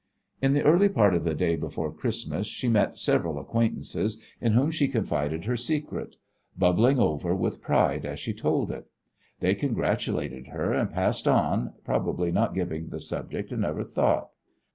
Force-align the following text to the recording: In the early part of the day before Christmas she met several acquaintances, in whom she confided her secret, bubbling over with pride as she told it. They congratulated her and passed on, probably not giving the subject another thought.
In 0.41 0.53
the 0.53 0.63
early 0.63 0.89
part 0.89 1.13
of 1.13 1.25
the 1.25 1.35
day 1.35 1.55
before 1.55 1.93
Christmas 1.93 2.47
she 2.47 2.67
met 2.67 2.97
several 2.97 3.37
acquaintances, 3.37 4.19
in 4.41 4.53
whom 4.53 4.71
she 4.71 4.87
confided 4.87 5.45
her 5.45 5.55
secret, 5.55 6.15
bubbling 6.57 6.97
over 6.97 7.35
with 7.35 7.61
pride 7.61 8.03
as 8.03 8.19
she 8.19 8.33
told 8.33 8.71
it. 8.71 8.89
They 9.41 9.53
congratulated 9.53 10.47
her 10.47 10.73
and 10.73 10.89
passed 10.89 11.27
on, 11.27 11.73
probably 11.85 12.31
not 12.31 12.55
giving 12.55 12.87
the 12.89 12.99
subject 12.99 13.51
another 13.51 13.83
thought. 13.83 14.29